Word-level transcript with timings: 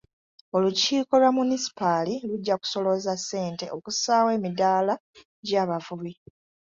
Olukiiko 0.55 1.13
lwa 1.21 1.31
munisipaali 1.37 2.13
lujja 2.27 2.55
kusolooza 2.61 3.13
ssente 3.19 3.65
okussaawo 3.77 4.29
emidaala 4.37 4.93
gy'abavubi. 5.47 6.13